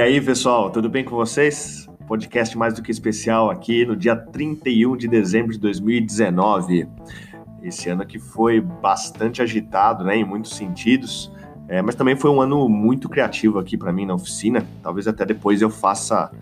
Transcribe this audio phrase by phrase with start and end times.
[0.00, 1.86] E aí, pessoal, tudo bem com vocês?
[2.08, 6.88] Podcast mais do que especial aqui no dia 31 de dezembro de 2019.
[7.62, 11.30] Esse ano que foi bastante agitado, né, em muitos sentidos,
[11.68, 14.66] é, mas também foi um ano muito criativo aqui para mim na oficina.
[14.82, 16.32] Talvez até depois eu faça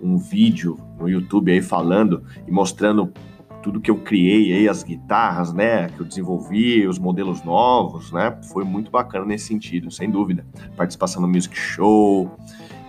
[0.00, 3.12] um vídeo no YouTube aí falando e mostrando
[3.60, 8.38] tudo que eu criei aí, as guitarras, né, que eu desenvolvi, os modelos novos, né,
[8.52, 10.46] foi muito bacana nesse sentido, sem dúvida.
[10.76, 12.30] Participação no Music Show,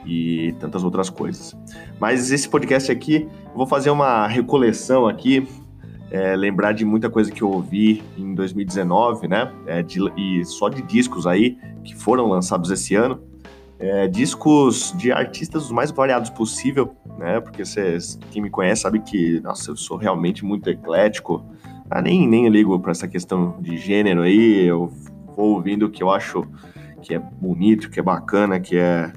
[0.06, 1.56] e tantas outras coisas.
[2.00, 5.48] Mas esse podcast aqui, eu vou fazer uma recoleção aqui,
[6.10, 9.52] é, lembrar de muita coisa que eu ouvi em 2019, né?
[9.66, 13.22] É, de, e só de discos aí que foram lançados esse ano.
[13.80, 17.40] É, discos de artistas os mais variados possível, né?
[17.40, 21.44] Porque cês, quem me conhece sabe que, nossa, eu sou realmente muito eclético.
[21.90, 24.66] Ah, nem, nem ligo para essa questão de gênero aí.
[24.66, 24.92] Eu
[25.36, 26.46] vou ouvindo o que eu acho
[27.02, 29.12] que é bonito, que é bacana, que é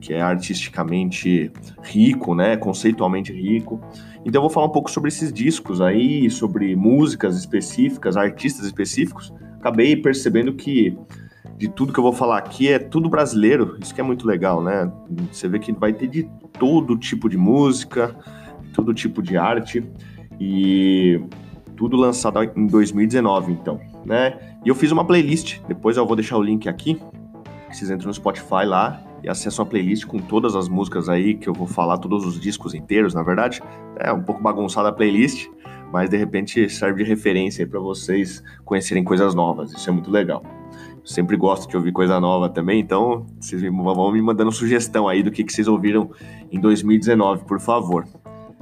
[0.00, 1.50] que é artisticamente
[1.82, 3.80] rico, né, conceitualmente rico.
[4.24, 9.32] Então eu vou falar um pouco sobre esses discos aí, sobre músicas específicas, artistas específicos.
[9.58, 10.96] Acabei percebendo que
[11.56, 14.62] de tudo que eu vou falar aqui é tudo brasileiro, isso que é muito legal,
[14.62, 14.90] né?
[15.32, 18.14] Você vê que vai ter de todo tipo de música,
[18.72, 19.84] todo tipo de arte
[20.38, 21.20] e
[21.76, 24.38] tudo lançado em 2019, então, né?
[24.64, 27.00] E eu fiz uma playlist, depois eu vou deixar o link aqui,
[27.70, 31.48] vocês entram no Spotify lá e acessam a playlist com todas as músicas aí que
[31.48, 33.60] eu vou falar, todos os discos inteiros, na verdade.
[33.98, 35.48] É um pouco bagunçada a playlist,
[35.92, 39.72] mas de repente serve de referência aí para vocês conhecerem coisas novas.
[39.72, 40.42] Isso é muito legal.
[40.96, 45.22] Eu sempre gosto de ouvir coisa nova também, então vocês vão me mandando sugestão aí
[45.22, 46.10] do que, que vocês ouviram
[46.50, 48.06] em 2019, por favor.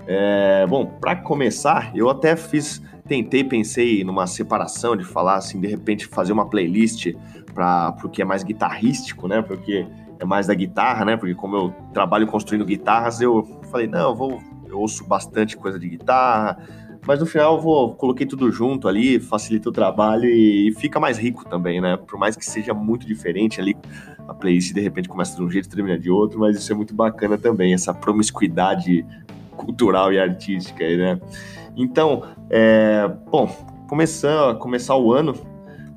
[0.06, 5.66] É, bom, para começar, eu até fiz, tentei, pensei numa separação de falar assim, de
[5.66, 7.12] repente fazer uma playlist
[7.52, 9.42] para o que é mais guitarrístico, né?
[9.42, 9.86] Porque
[10.24, 11.16] mais da guitarra, né?
[11.16, 15.78] Porque como eu trabalho construindo guitarras, eu falei, não, eu vou, eu ouço bastante coisa
[15.78, 16.58] de guitarra,
[17.06, 20.98] mas no final eu vou, coloquei tudo junto ali, facilita o trabalho e, e, fica
[20.98, 21.96] mais rico também, né?
[21.96, 23.76] Por mais que seja muito diferente ali,
[24.26, 26.74] a playlist de repente começa de um jeito e termina de outro, mas isso é
[26.74, 29.06] muito bacana também, essa promiscuidade
[29.56, 31.20] cultural e artística aí, né?
[31.76, 33.46] Então, é, bom,
[33.88, 35.34] começar, começar o ano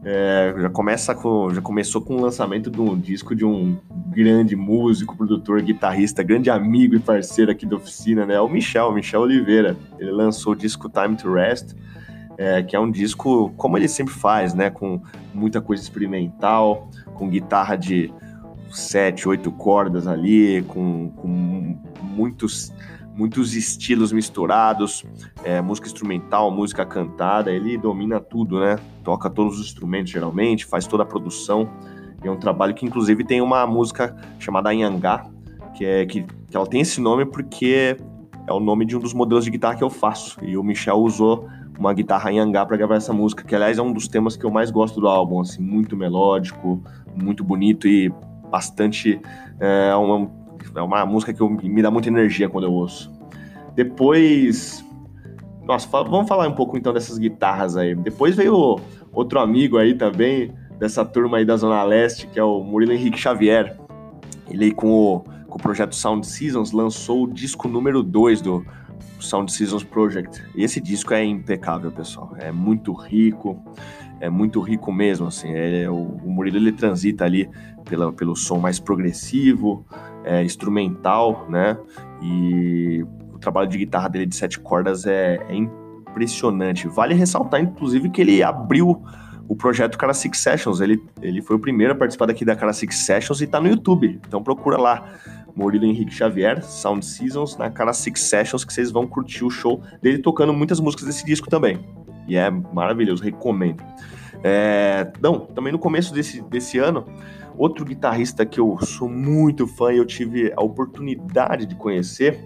[0.03, 3.77] é, já começa com, já começou com o lançamento de um disco de um
[4.07, 8.39] grande músico, produtor, guitarrista, grande amigo e parceiro aqui da oficina, né?
[8.39, 9.75] O Michel, Michel Oliveira.
[9.97, 11.75] Ele lançou o disco Time to Rest,
[12.37, 14.69] é, que é um disco como ele sempre faz, né?
[14.69, 15.01] Com
[15.33, 18.13] muita coisa experimental, com guitarra de
[18.71, 22.71] sete, oito cordas ali, com, com muitos
[23.19, 25.03] muitos estilos misturados,
[25.43, 28.77] é, música instrumental, música cantada, ele domina tudo, né?
[29.03, 31.69] Toca todos os instrumentos geralmente, faz toda a produção.
[32.23, 35.25] E é um trabalho que inclusive tem uma música chamada Yangá,
[35.75, 37.97] que é que, que ela tem esse nome porque
[38.47, 40.37] é o nome de um dos modelos de guitarra que eu faço.
[40.41, 41.45] E o Michel usou
[41.77, 44.49] uma guitarra Yangá para gravar essa música, que aliás é um dos temas que eu
[44.49, 46.81] mais gosto do álbum, assim, muito melódico,
[47.21, 48.09] muito bonito e
[48.49, 49.19] bastante
[49.59, 50.29] é, uma,
[50.75, 53.11] é uma música que eu, me dá muita energia quando eu ouço.
[53.75, 54.85] Depois.
[55.63, 57.93] Nossa, vamos falar um pouco então dessas guitarras aí.
[57.95, 58.79] Depois veio
[59.11, 63.19] outro amigo aí também, dessa turma aí da Zona Leste, que é o Murilo Henrique
[63.19, 63.77] Xavier.
[64.49, 68.65] Ele, com o, com o projeto Sound Seasons, lançou o disco número 2 do
[69.19, 70.43] Sound Seasons Project.
[70.55, 72.33] E esse disco é impecável, pessoal.
[72.37, 73.61] É muito rico,
[74.19, 75.49] é muito rico mesmo, assim.
[75.53, 77.49] É, o, o Murilo, ele transita ali
[77.85, 79.85] pela, pelo som mais progressivo,
[80.23, 81.77] é, instrumental, né?
[82.21, 86.87] E o trabalho de guitarra dele de sete cordas é, é impressionante.
[86.87, 89.01] Vale ressaltar, inclusive, que ele abriu
[89.47, 90.79] o projeto Cara Six Sessions.
[90.79, 93.67] Ele, ele foi o primeiro a participar daqui da Cara Six Sessions e tá no
[93.67, 94.19] YouTube.
[94.27, 95.05] Então procura lá.
[95.55, 99.81] Murilo Henrique Xavier, Sound Seasons, na Cara Six Sessions, que vocês vão curtir o show
[100.01, 101.79] dele tocando muitas músicas desse disco também.
[102.27, 103.83] E é maravilhoso, recomendo.
[104.43, 107.05] É, não, também no começo desse, desse ano,
[107.57, 112.39] outro guitarrista que eu sou muito fã e eu tive a oportunidade de conhecer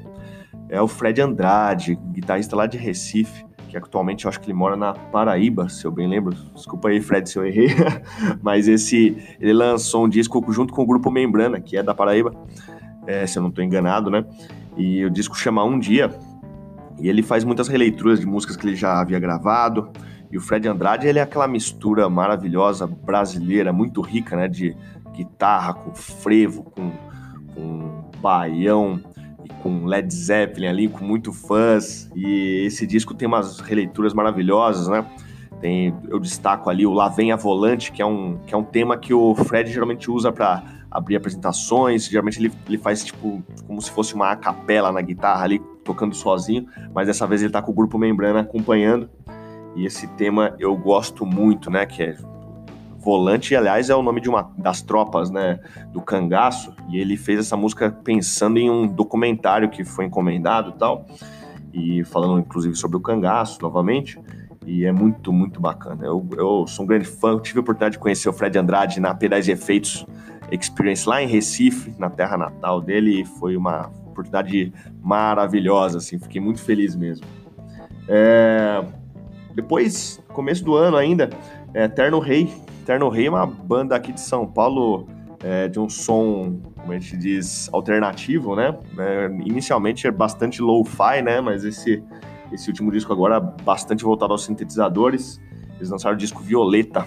[0.69, 4.75] é o Fred Andrade, guitarrista lá de Recife, que atualmente eu acho que ele mora
[4.75, 6.35] na Paraíba, se eu bem lembro.
[6.55, 7.67] Desculpa aí, Fred, se eu errei.
[8.41, 12.33] Mas esse ele lançou um disco junto com o grupo Membrana, que é da Paraíba,
[13.05, 14.25] é, se eu não estou enganado, né?
[14.77, 16.09] E o disco chama Um Dia.
[16.99, 19.91] E ele faz muitas releituras de músicas que ele já havia gravado.
[20.33, 24.47] E o Fred Andrade, ele é aquela mistura maravilhosa brasileira, muito rica, né?
[24.47, 24.75] De
[25.13, 26.91] guitarra com frevo, com,
[27.53, 28.99] com baião,
[29.61, 32.09] com Led Zeppelin ali, com muito fãs.
[32.15, 35.05] E esse disco tem umas releituras maravilhosas, né?
[35.61, 38.63] Tem, eu destaco ali o Lá Vem a Volante, que é um, que é um
[38.63, 42.07] tema que o Fred geralmente usa para abrir apresentações.
[42.07, 46.65] Geralmente ele, ele faz tipo como se fosse uma capela na guitarra ali, tocando sozinho,
[46.91, 49.07] mas dessa vez ele tá com o grupo Membrana acompanhando.
[49.75, 51.85] E esse tema eu gosto muito, né?
[51.85, 52.17] Que é
[53.03, 55.59] Volante, aliás, é o nome de uma das tropas, né,
[55.91, 60.79] do cangaço, e ele fez essa música pensando em um documentário que foi encomendado e
[60.79, 61.05] tal,
[61.73, 64.17] e falando inclusive sobre o cangaço novamente,
[64.65, 66.05] e é muito, muito bacana.
[66.05, 69.13] Eu, eu sou um grande fã, tive a oportunidade de conhecer o Fred Andrade na
[69.13, 70.05] Pedais e Efeitos
[70.49, 74.71] Experience lá em Recife, na terra natal dele, e foi uma oportunidade
[75.01, 77.25] maravilhosa, assim, fiquei muito feliz mesmo.
[78.07, 78.81] É...
[79.53, 81.29] Depois, começo do ano ainda,
[81.73, 82.49] é, Eterno Rei
[82.85, 85.07] Terno Rei é uma banda aqui de São Paulo
[85.41, 88.77] é, de um som, como a gente diz, alternativo, né?
[88.97, 91.39] É, inicialmente é bastante low-fi, né?
[91.39, 92.03] Mas esse,
[92.51, 95.41] esse último disco agora é bastante voltado aos sintetizadores.
[95.77, 97.05] Eles lançaram o disco Violeta.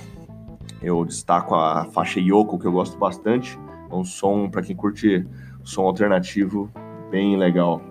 [0.82, 3.58] Eu destaco a faixa Yoko, que eu gosto bastante.
[3.90, 5.26] É um som, para quem curte
[5.62, 6.70] som alternativo,
[7.10, 7.82] bem legal.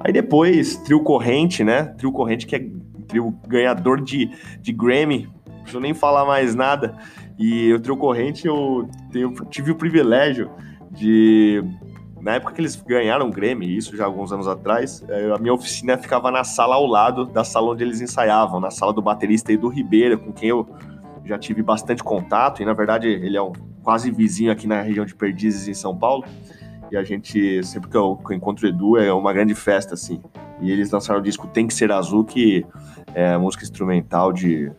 [0.00, 1.84] Aí depois, Trio Corrente, né?
[1.84, 2.66] Trio Corrente que é
[3.12, 4.30] trio ganhador de,
[4.60, 6.96] de Grammy, não preciso nem falar mais nada.
[7.38, 10.50] E o trio corrente eu tenho, tive o privilégio
[10.90, 11.62] de.
[12.20, 15.52] Na época que eles ganharam o Grêmio, isso já alguns anos atrás, eh, a minha
[15.52, 19.52] oficina ficava na sala ao lado da sala onde eles ensaiavam, na sala do baterista
[19.52, 20.64] Edu Ribeira, com quem eu
[21.24, 23.50] já tive bastante contato, e na verdade ele é um
[23.82, 26.24] quase vizinho aqui na região de Perdizes, em São Paulo.
[26.92, 29.94] E a gente, sempre que eu, que eu encontro o Edu, é uma grande festa,
[29.94, 30.20] assim.
[30.62, 32.64] E eles lançaram o disco Tem Que Ser Azul, que
[33.14, 34.70] é música instrumental de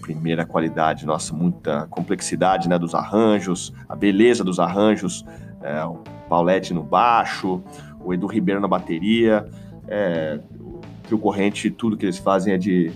[0.00, 5.24] primeira qualidade, nossa, muita complexidade né, dos arranjos, a beleza dos arranjos,
[5.60, 5.98] é, o
[6.28, 7.62] Paulette no baixo,
[8.04, 9.48] o Edu Ribeiro na bateria,
[9.86, 12.90] é, o Trio Corrente, tudo que eles fazem é de,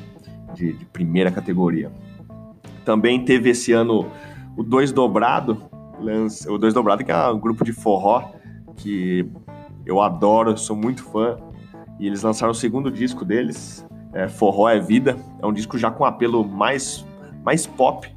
[0.55, 1.93] de, de primeira categoria.
[2.85, 4.07] Também teve esse ano
[4.57, 5.63] o Dois Dobrado,
[6.49, 8.31] o Dois Dobrado que é um grupo de forró
[8.77, 9.29] que
[9.85, 11.37] eu adoro, sou muito fã,
[11.99, 15.17] e eles lançaram o segundo disco deles, é, Forró é Vida.
[15.41, 17.05] É um disco já com apelo mais,
[17.45, 18.09] mais pop,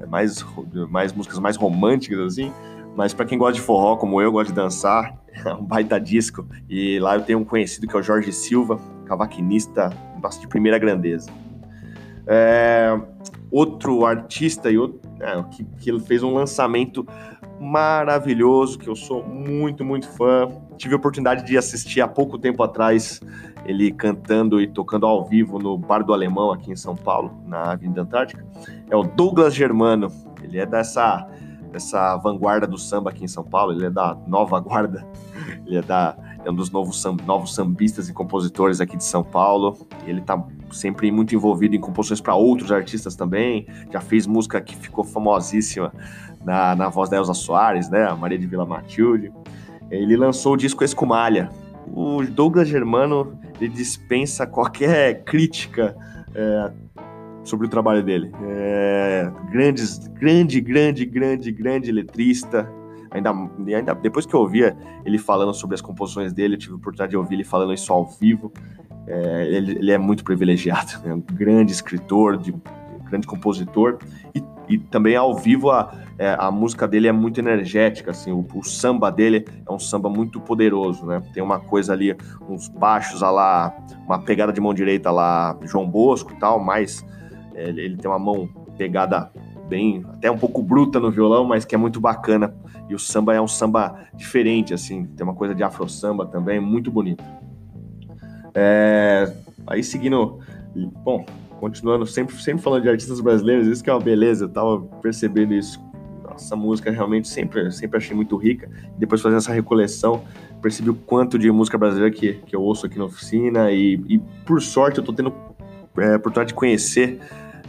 [0.00, 0.44] é mais,
[0.90, 2.52] mais músicas mais românticas, assim.
[2.96, 5.14] Mas para quem gosta de forró, como eu, gosta de dançar,
[5.44, 6.46] é um baita disco.
[6.68, 9.90] E lá eu tenho um conhecido que é o Jorge Silva, cavaquinista
[10.40, 11.30] de primeira grandeza.
[12.26, 12.96] É,
[13.50, 17.06] outro artista e outro, é, que, que fez um lançamento
[17.62, 20.48] maravilhoso, que eu sou muito, muito fã.
[20.76, 23.20] Tive a oportunidade de assistir há pouco tempo atrás
[23.64, 27.72] ele cantando e tocando ao vivo no Bar do Alemão, aqui em São Paulo, na
[27.72, 28.44] Avenida Antártica.
[28.90, 30.08] É o Douglas Germano.
[30.42, 31.26] Ele é dessa,
[31.70, 35.06] dessa vanguarda do samba aqui em São Paulo, ele é da nova guarda,
[35.64, 39.76] ele é, da, é um dos novos, novos sambistas e compositores aqui de São Paulo.
[40.06, 40.42] Ele está
[40.72, 43.66] sempre muito envolvido em composições para outros artistas também.
[43.90, 45.92] Já fez música que ficou famosíssima
[46.44, 48.06] na, na voz da Elza Soares, né?
[48.06, 49.32] A Maria de Vila Matilde.
[49.90, 51.50] Ele lançou o disco Escumalha.
[51.86, 55.96] O Douglas Germano dispensa qualquer crítica
[56.34, 56.72] é,
[57.44, 58.32] sobre o trabalho dele.
[58.42, 62.68] É, grandes, grande, grande, grande, grande letrista.
[63.14, 66.76] Ainda, ainda depois que eu ouvia ele falando sobre as composições dele, eu tive a
[66.76, 68.52] oportunidade de ouvir ele falando isso ao vivo.
[69.06, 72.54] É, ele, ele, é muito privilegiado, é um grande escritor, de,
[73.12, 73.98] grande compositor
[74.34, 78.46] e, e também ao vivo a, é, a música dele é muito energética, assim, o,
[78.54, 81.22] o, samba dele é um samba muito poderoso, né?
[81.34, 82.16] Tem uma coisa ali,
[82.48, 83.76] uns baixos a lá,
[84.06, 87.04] uma pegada de mão direita lá, João Bosco e tal, mas
[87.54, 89.30] é, ele, ele tem uma mão pegada
[89.68, 92.54] bem, até um pouco bruta no violão, mas que é muito bacana.
[92.92, 96.60] E o samba é um samba diferente, assim, tem uma coisa de afro samba também,
[96.60, 97.24] muito bonito.
[98.54, 99.32] É,
[99.66, 100.40] aí seguindo,
[101.02, 101.24] bom,
[101.58, 105.54] continuando sempre, sempre falando de artistas brasileiros, isso que é uma beleza, eu tava percebendo
[105.54, 105.80] isso
[106.34, 108.68] essa música realmente sempre, sempre achei muito rica.
[108.98, 110.22] Depois fazendo essa recoleção,
[110.60, 114.18] percebi o quanto de música brasileira que, que eu ouço aqui na oficina e, e
[114.44, 115.32] por sorte eu tô tendo
[115.96, 117.20] é, oportunidade de conhecer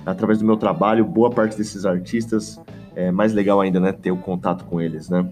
[0.06, 2.60] através do meu trabalho boa parte desses artistas.
[2.96, 5.28] É mais legal ainda, né, ter o contato com eles, né?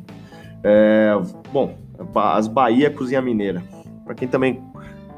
[0.64, 1.14] É,
[1.52, 1.76] bom,
[2.16, 3.64] as Bahia Cozinha Mineira.
[4.06, 4.62] Para quem também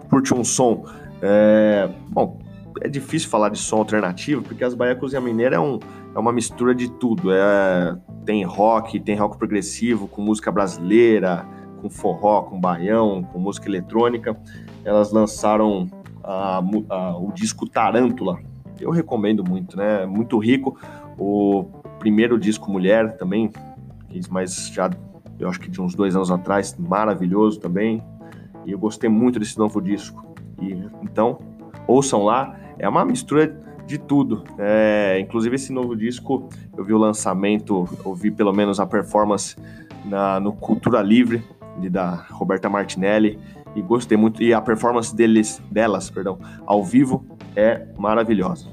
[0.10, 0.86] curte um som,
[1.22, 2.40] é, bom,
[2.82, 5.80] é difícil falar de som alternativo, porque as Bahia Cozinha Mineira é, um,
[6.14, 7.32] é uma mistura de tudo.
[7.32, 7.96] É,
[8.26, 11.46] tem rock, tem rock progressivo, com música brasileira,
[11.82, 14.38] com forró, com baião, com música eletrônica.
[14.84, 15.88] Elas lançaram
[16.24, 18.40] a, a, o disco Tarântula.
[18.80, 20.06] Eu recomendo muito, né?
[20.06, 20.78] Muito rico.
[21.18, 21.66] O
[22.04, 23.50] primeiro disco Mulher também,
[24.30, 24.90] mas já
[25.40, 28.04] eu acho que de uns dois anos atrás, maravilhoso também.
[28.66, 30.36] E eu gostei muito desse novo disco.
[30.62, 31.40] E então
[31.88, 32.60] ouçam lá.
[32.78, 33.58] É uma mistura
[33.88, 34.44] de tudo.
[34.60, 39.56] É, inclusive esse novo disco, eu vi o lançamento, eu vi pelo menos a performance
[40.04, 41.42] na, no Cultura Livre,
[41.90, 43.40] da Roberta Martinelli,
[43.76, 44.44] e gostei muito.
[44.44, 48.68] E a performance deles, delas, perdão, ao vivo é maravilhosa.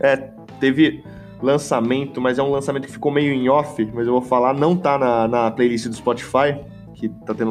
[0.00, 0.16] É,
[0.58, 1.04] teve
[1.42, 4.76] lançamento, mas é um lançamento que ficou meio em off, mas eu vou falar, não
[4.76, 6.58] tá na, na playlist do Spotify,
[6.94, 7.50] que tá tendo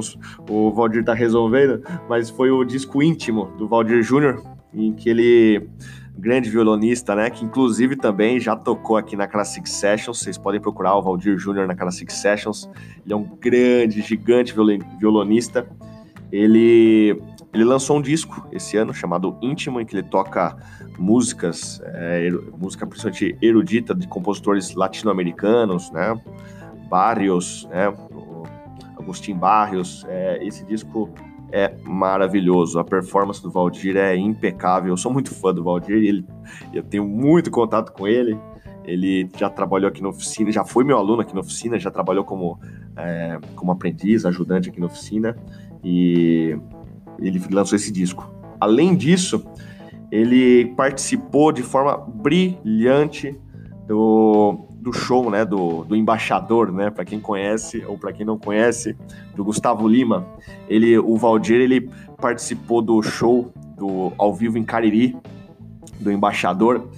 [0.49, 4.43] o Valdir tá resolvendo, mas foi o disco íntimo do Valdir Júnior,
[4.73, 5.67] em que ele
[6.19, 10.95] grande violonista, né, que inclusive também já tocou aqui na Classic Sessions, vocês podem procurar
[10.95, 12.69] o Valdir Júnior na Classic Sessions.
[13.05, 14.53] Ele é um grande, gigante
[14.99, 15.65] violonista.
[16.31, 17.19] Ele
[17.53, 20.55] ele lançou um disco esse ano chamado Íntimo, em que ele toca
[20.97, 26.19] músicas, é, música principalmente erudita de compositores latino-americanos, né?
[26.89, 27.93] Barrios, né?
[28.97, 30.05] Agustin Barrios.
[30.07, 31.09] É, esse disco
[31.51, 32.77] é maravilhoso.
[32.77, 34.93] A performance do Valdir é impecável.
[34.93, 36.25] Eu sou muito fã do Valdir, ele,
[36.71, 38.37] eu tenho muito contato com ele.
[38.85, 42.23] Ele já trabalhou aqui na oficina, já foi meu aluno aqui na oficina, já trabalhou
[42.23, 42.59] como,
[42.95, 45.37] é, como aprendiz, ajudante aqui na oficina,
[45.83, 46.57] e
[47.21, 48.29] ele lançou esse disco.
[48.59, 49.45] Além disso,
[50.11, 53.35] ele participou de forma brilhante
[53.87, 58.37] do, do show, né, do, do embaixador, né, para quem conhece ou para quem não
[58.37, 58.95] conhece,
[59.35, 60.25] do Gustavo Lima.
[60.67, 65.17] Ele, o Valdir, ele participou do show do ao vivo em Cariri
[65.99, 66.89] do embaixador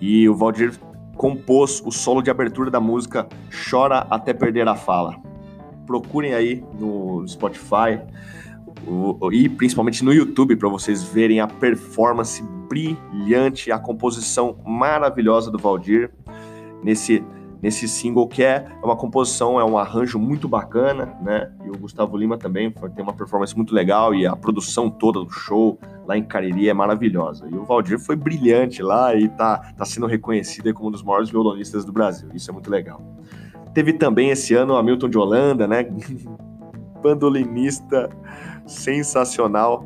[0.00, 0.72] e o Valdir
[1.16, 3.28] compôs o solo de abertura da música
[3.68, 5.16] Chora até perder a fala.
[5.86, 8.00] Procurem aí no Spotify
[9.32, 16.10] e principalmente no YouTube para vocês verem a performance brilhante, a composição maravilhosa do Valdir
[16.82, 17.24] nesse
[17.62, 21.52] nesse single que é uma composição, é um arranjo muito bacana, né?
[21.64, 25.30] E o Gustavo Lima também tem uma performance muito legal e a produção toda do
[25.30, 27.46] show lá em Cariri é maravilhosa.
[27.50, 31.30] E o Valdir foi brilhante lá e tá, tá sendo reconhecido como um dos maiores
[31.30, 32.28] violonistas do Brasil.
[32.34, 33.02] Isso é muito legal.
[33.74, 35.84] Teve também esse ano o Hamilton de Holanda, né?
[37.02, 38.10] Bandolinista
[38.70, 39.84] sensacional,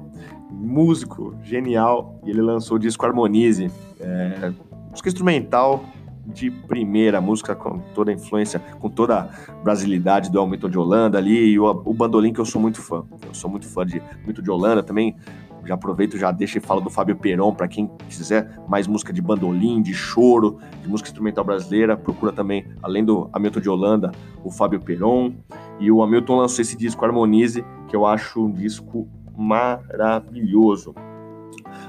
[0.50, 4.52] músico genial, e ele lançou o disco Harmonize, é,
[4.90, 5.84] música instrumental
[6.26, 11.18] de primeira, música com toda a influência, com toda a brasilidade do Hamilton de Holanda
[11.18, 13.04] ali, e o, o bandolim que eu sou muito fã.
[13.26, 15.16] Eu sou muito fã de Hamilton de Holanda também.
[15.66, 19.22] Já aproveito, já deixo e falo do Fábio Peron, para quem quiser mais música de
[19.22, 24.50] bandolim, de choro, de música instrumental brasileira, procura também, além do Hamilton de Holanda, o
[24.50, 25.32] Fábio Peron.
[25.80, 30.94] E o Hamilton lançou esse disco Harmonize, que eu acho um disco maravilhoso.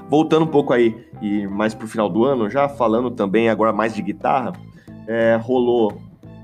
[0.08, 3.94] Voltando um pouco aí e mais pro final do ano, já falando também agora mais
[3.94, 4.52] de guitarra,
[5.06, 6.00] é, rolou,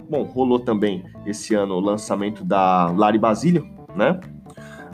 [0.08, 4.20] bom, rolou também esse ano o lançamento da Lari Basílio, né?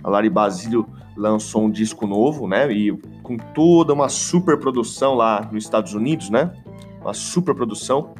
[0.02, 0.87] A Lari Basílio
[1.17, 2.71] lançou um disco novo, né?
[2.73, 6.52] E com toda uma super produção lá nos Estados Unidos, né?
[7.00, 8.14] Uma super produção.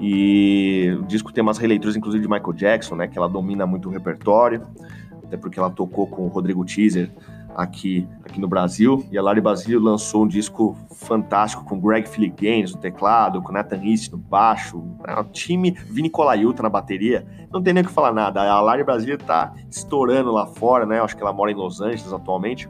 [0.00, 3.08] E o disco tem umas releituras, inclusive, de Michael Jackson, né?
[3.08, 4.62] Que ela domina muito o repertório,
[5.24, 7.10] até porque ela tocou com o Rodrigo Teaser
[7.56, 9.04] aqui, aqui no Brasil.
[9.10, 13.82] E a Lari Basílio lançou um disco fantástico com Greg Gaines no teclado, com Nathan
[13.82, 17.26] East no baixo, o time Vini Colaiuta na bateria.
[17.50, 18.42] Não tem nem o que falar nada.
[18.42, 21.00] A Lari Basílio tá estourando lá fora, né?
[21.00, 22.68] Acho que ela mora em Los Angeles atualmente.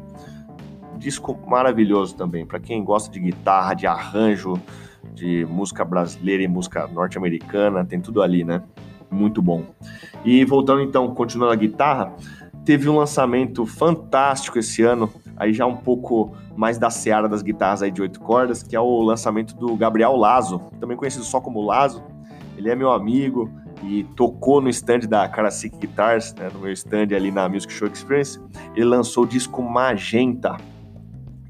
[0.96, 4.54] Disco maravilhoso também, para quem gosta de guitarra, de arranjo,
[5.12, 8.62] de música brasileira e música norte-americana, tem tudo ali, né?
[9.10, 9.62] Muito bom.
[10.24, 12.12] E voltando então, continuando a guitarra,
[12.66, 17.80] teve um lançamento fantástico esse ano, aí já um pouco mais da seara das guitarras
[17.80, 21.64] aí de oito cordas, que é o lançamento do Gabriel Lazo, também conhecido só como
[21.64, 22.02] Lazo.
[22.58, 23.48] Ele é meu amigo
[23.84, 27.86] e tocou no stand da Karasik Guitars, né, no meu stand ali na Music Show
[27.86, 28.40] Experience.
[28.74, 30.56] Ele lançou o disco Magenta.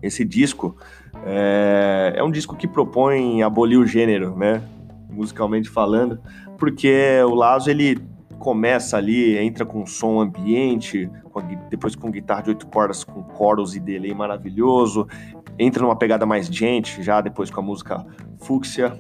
[0.03, 0.77] Esse disco
[1.25, 4.63] é, é um disco que propõe abolir o gênero, né,
[5.09, 6.21] musicalmente falando,
[6.59, 8.05] porque o Lazo ele
[8.39, 13.23] começa ali, entra com som ambiente, com a, depois com guitarra de oito cordas, com
[13.23, 15.07] coros e delay maravilhoso,
[15.59, 18.07] entra numa pegada mais gente, já depois com a música
[18.39, 18.99] Fúcsia,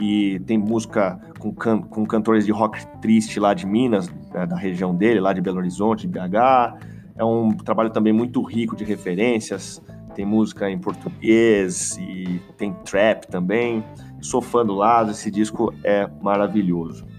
[0.00, 4.56] e tem música com, can, com cantores de rock triste lá de Minas, né, da
[4.56, 6.78] região dele, lá de Belo Horizonte, de BH.
[7.16, 9.82] É um trabalho também muito rico de referências,
[10.14, 13.84] tem música em português e tem trap também.
[14.20, 17.09] Sou fã do lado, esse disco é maravilhoso.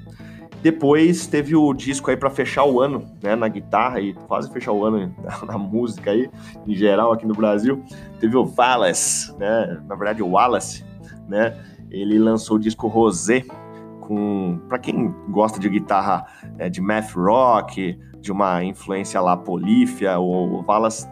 [0.61, 4.71] Depois teve o disco aí para fechar o ano, né, na guitarra e quase fechar
[4.71, 5.13] o ano
[5.45, 6.29] na, música aí,
[6.67, 7.83] em geral aqui no Brasil.
[8.19, 10.85] Teve o Wallace, né, na verdade o Wallace,
[11.27, 11.57] né,
[11.89, 13.43] ele lançou o disco Rosé
[13.99, 16.25] com, para quem gosta de guitarra
[16.59, 21.07] é, de math rock, de uma influência lá polífia, o Wallace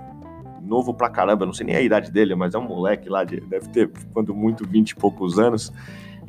[0.62, 3.42] novo pra caramba, não sei nem a idade dele, mas é um moleque lá, de,
[3.42, 5.74] deve ter, quando muito, 20 e poucos anos.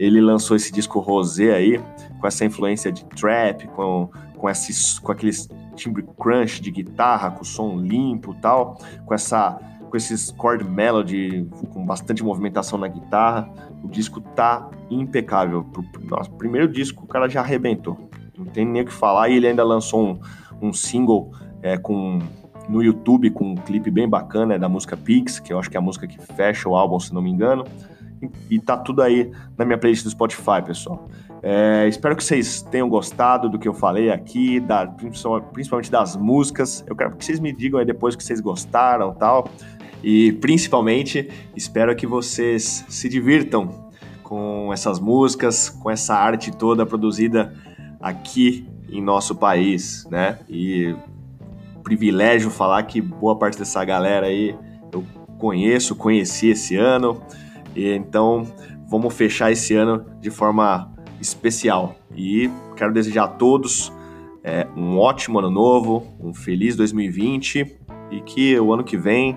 [0.01, 1.79] Ele lançou esse disco Rosé aí,
[2.19, 7.45] com essa influência de trap, com, com, esses, com aqueles timbre crunch de guitarra, com
[7.45, 13.51] som limpo tal, com essa com esses chord melody, com bastante movimentação na guitarra.
[13.83, 15.67] O disco tá impecável.
[16.05, 18.09] Nosso primeiro disco o cara já arrebentou.
[18.39, 19.29] Não tem nem o que falar.
[19.29, 22.21] E ele ainda lançou um, um single é, com
[22.69, 25.77] no YouTube com um clipe bem bacana é da música Pix, que eu acho que
[25.77, 27.65] é a música que fecha o álbum, se não me engano.
[28.51, 31.09] E, tá tudo aí na minha playlist do Spotify, pessoal.
[31.43, 36.85] É, espero que vocês tenham gostado do que eu falei aqui, da, principalmente das músicas.
[36.87, 39.49] Eu quero que vocês me digam aí depois que vocês gostaram tal.
[40.03, 43.91] E principalmente espero que vocês se divirtam
[44.23, 47.55] com essas músicas, com essa arte toda produzida
[48.01, 50.39] aqui em nosso país, né?
[50.49, 50.95] E
[51.83, 54.55] privilégio falar que boa parte dessa galera aí
[54.93, 55.05] eu
[55.39, 57.21] conheço, conheci esse ano.
[57.75, 58.47] E então
[58.89, 61.95] vamos fechar esse ano de forma especial.
[62.17, 63.93] E quero desejar a todos
[64.43, 67.79] é, um ótimo ano novo, um feliz 2020
[68.11, 69.37] e que o ano que vem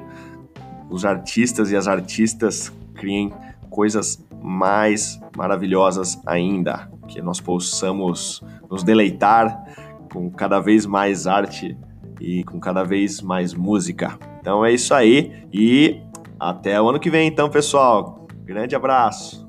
[0.89, 3.31] os artistas e as artistas criem
[3.69, 9.63] coisas mais maravilhosas ainda, que nós possamos nos deleitar
[10.11, 11.75] com cada vez mais arte
[12.21, 14.17] e com cada vez mais música.
[14.39, 15.99] Então é isso aí e
[16.39, 18.22] até o ano que vem, então, pessoal.
[18.45, 19.42] Grande abraço.